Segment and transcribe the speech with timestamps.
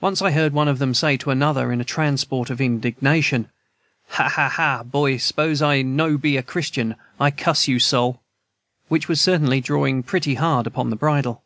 [0.00, 3.50] Once I heard one of them say to another, in a transport of indignation,
[4.10, 8.22] "Ha a a, boy, s'pose I no be a Christian, I cuss you sol"
[8.86, 11.42] which was certainly drawing pretty hard upon the bridle.